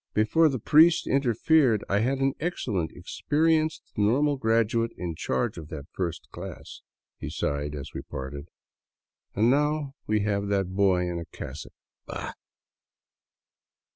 .""Before 0.15 0.49
the 0.49 0.57
priests 0.57 1.05
interfered 1.05 1.83
I 1.87 1.99
had 1.99 2.17
an 2.21 2.33
excellent 2.39 2.91
experienced 2.91 3.83
normal 3.95 4.35
graduate 4.35 4.93
in 4.97 5.13
charge 5.13 5.59
of 5.59 5.67
that 5.67 5.85
first 5.91 6.27
class," 6.31 6.81
he 7.19 7.29
sighed 7.29 7.75
as 7.75 7.93
we 7.93 8.01
parted," 8.01 8.49
and 9.35 9.51
now 9.51 9.93
we 10.07 10.21
have 10.21 10.47
that 10.47 10.69
boy 10.73 11.07
in 11.07 11.19
a 11.19 11.25
cassock. 11.25 11.73
Bah 12.07 12.33